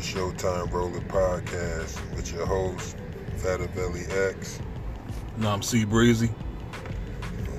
[0.00, 2.96] Showtime Roller Podcast with your host,
[3.36, 4.58] Fatavelli X.
[5.36, 6.30] No, I'm C Breezy.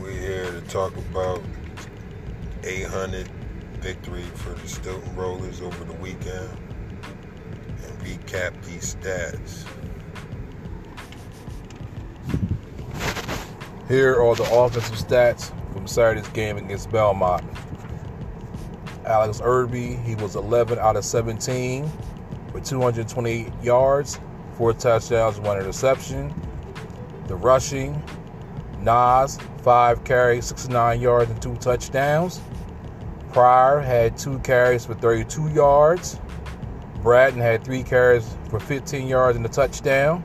[0.02, 1.40] We're here to talk about
[2.64, 3.28] 800
[3.80, 6.50] victory for the Steelton Rollers over the weekend
[7.84, 9.68] and recap these stats.
[13.88, 17.44] Here are the offensive stats from Saturday's game against Belmont.
[19.06, 21.92] Alex Erby, he was 11 out of 17
[22.54, 24.20] with 228 yards,
[24.58, 26.34] four touchdowns, one interception.
[27.28, 28.02] The rushing,
[28.82, 32.42] Nas, five carries, 69 yards, and two touchdowns.
[33.32, 36.20] Pryor had two carries for 32 yards.
[37.02, 40.24] Bratton had three carries for 15 yards and a touchdown.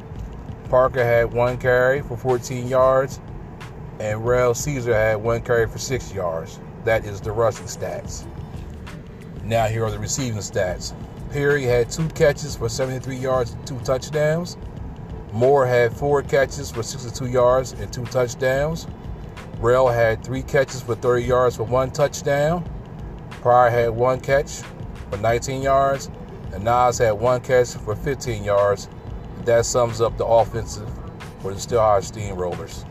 [0.69, 3.21] Parker had one carry for 14 yards.
[4.01, 6.61] And Rel Caesar had one carry for six yards.
[6.85, 8.27] That is the rushing stats.
[9.45, 10.93] Now here are the receiving stats.
[11.37, 14.57] Perry had two catches for 73 yards and two touchdowns.
[15.35, 18.87] Moore had four catches for 62 yards and two touchdowns.
[19.59, 22.65] Rail had three catches for 30 yards for one touchdown.
[23.43, 24.63] Pryor had one catch
[25.11, 26.09] for 19 yards.
[26.55, 28.89] And Nas had one catch for 15 yards.
[29.45, 30.89] That sums up the offensive
[31.43, 32.87] for the Steel High Steamrollers.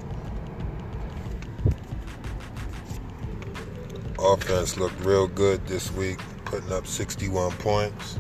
[4.20, 8.20] Offense looked real good this week, putting up 61 points.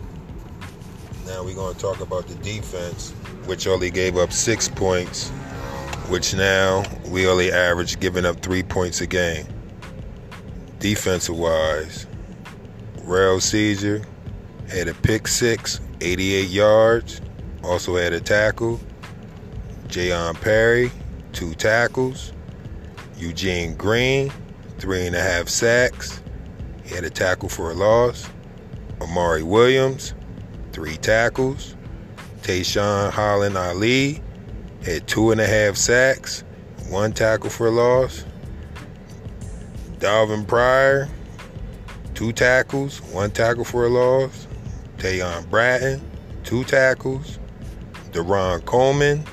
[1.25, 3.11] Now we're going to talk about the defense,
[3.45, 5.29] which only gave up six points,
[6.07, 9.47] which now we only average giving up three points a game.
[10.79, 12.05] Defensive wise,
[13.03, 14.03] Rel Caesar
[14.69, 17.21] had a pick six, 88 yards,
[17.63, 18.79] also had a tackle.
[19.87, 20.91] Jayon Perry,
[21.33, 22.33] two tackles.
[23.17, 24.31] Eugene Green,
[24.77, 26.21] three and a half sacks.
[26.83, 28.29] He had a tackle for a loss.
[29.01, 30.14] Amari Williams,
[30.75, 31.73] three tackles.
[32.41, 34.21] Tayshawn Holland Ali
[34.83, 36.43] had two and a half sacks,
[36.89, 38.25] one tackle for a loss.
[39.99, 41.07] Dalvin Pryor,
[42.13, 44.47] two tackles, one tackle for a loss.
[44.97, 46.01] Tayon Bratton,
[46.43, 47.39] two tackles.
[48.11, 49.23] Deron Coleman,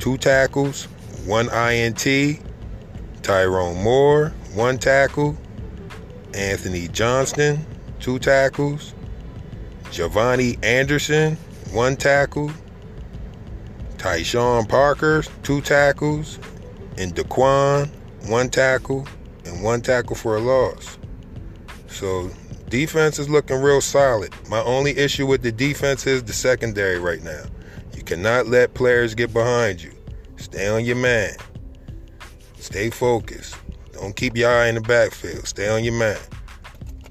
[0.00, 0.88] two tackles,
[1.26, 2.42] one INT.
[3.22, 5.36] Tyrone Moore, one tackle.
[6.34, 7.64] Anthony Johnston,
[8.00, 8.94] two tackles.
[9.92, 11.36] Giovanni Anderson,
[11.70, 12.50] one tackle.
[13.98, 16.38] Tyshawn Parker, two tackles.
[16.96, 17.90] And Daquan,
[18.26, 19.06] one tackle.
[19.44, 20.96] And one tackle for a loss.
[21.88, 22.30] So
[22.70, 24.34] defense is looking real solid.
[24.48, 27.44] My only issue with the defense is the secondary right now.
[27.94, 29.92] You cannot let players get behind you.
[30.36, 31.34] Stay on your man.
[32.56, 33.56] Stay focused.
[33.92, 35.46] Don't keep your eye in the backfield.
[35.46, 36.18] Stay on your man.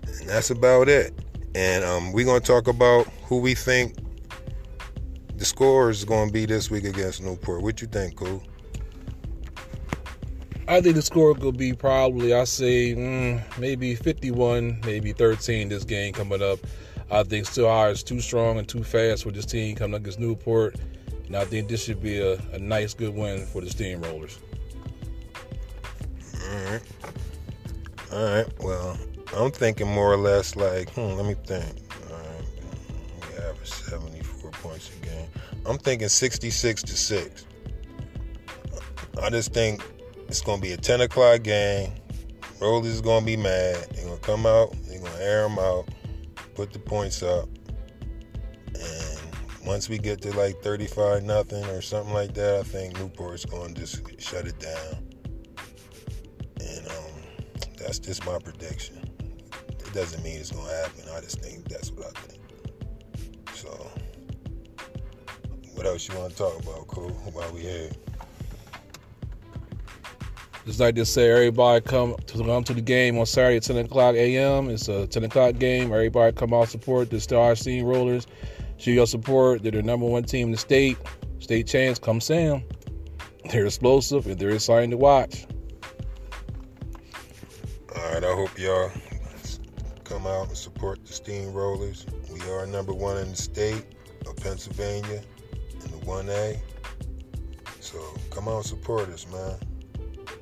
[0.07, 1.13] And that's about it.
[1.53, 3.95] And um, we're going to talk about who we think
[5.35, 7.61] the score is going to be this week against Newport.
[7.61, 8.43] What you think, Cool?
[10.67, 15.83] I think the score could be probably, I say, mm, maybe 51, maybe 13 this
[15.83, 16.59] game coming up.
[17.09, 20.01] I think Steel High is too strong and too fast for this team coming up
[20.01, 20.75] against Newport.
[21.25, 24.37] And I think this should be a, a nice, good win for the Steamrollers.
[26.41, 26.81] All right.
[28.13, 28.47] All right.
[28.61, 28.97] Well,
[29.35, 31.77] I'm thinking more or less like, hmm, let me think.
[32.09, 32.45] All right.
[33.21, 35.27] We average 74 points a game.
[35.65, 37.45] I'm thinking 66 to 6.
[39.21, 39.83] I just think
[40.27, 41.91] it's going to be a 10 o'clock game.
[42.59, 43.87] Rollers is going to be mad.
[43.91, 44.73] They're going to come out.
[44.87, 45.89] They're going to air them out.
[46.55, 47.47] Put the points up.
[48.75, 49.19] And
[49.65, 53.73] once we get to like 35 nothing or something like that, I think Newport's going
[53.73, 55.07] to just shut it down.
[56.59, 59.10] And um, that's just my prediction.
[59.91, 61.03] It doesn't mean it's to happen.
[61.13, 62.41] I just think that's what I think.
[63.53, 63.91] So,
[65.73, 67.89] what else you want to talk about, Cole, while we here?
[70.65, 73.77] Just like to say, everybody come to come to the game on Saturday at 10
[73.79, 74.69] o'clock a.m.
[74.69, 75.91] It's a 10 o'clock game.
[75.91, 78.27] Everybody come out support the Star Steamrollers.
[78.77, 79.61] Show your support.
[79.61, 80.97] They're the number one team in the state.
[81.39, 81.99] State chance.
[81.99, 82.63] come see them.
[83.51, 85.45] They're explosive and they're exciting to watch.
[87.93, 88.89] All right, I hope y'all
[90.11, 92.05] come out and support the Steamrollers.
[92.29, 93.85] We are number one in the state
[94.27, 95.21] of Pennsylvania
[95.73, 96.59] in the 1A.
[97.79, 97.97] So
[98.29, 99.57] come out and support us, man.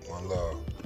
[0.08, 0.79] One love.